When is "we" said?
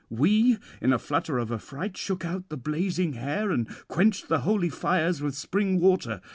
0.09-0.57